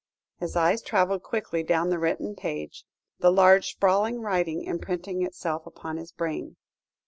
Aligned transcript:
His 0.39 0.55
eyes 0.55 0.81
travelled 0.81 1.21
quickly 1.21 1.61
down 1.61 1.91
the 1.91 1.99
written 1.99 2.33
page, 2.35 2.85
the 3.19 3.29
large, 3.29 3.67
sprawling 3.73 4.19
writing 4.21 4.63
imprinting 4.63 5.21
itself 5.21 5.67
upon 5.67 5.97
his 5.97 6.11
brain. 6.11 6.55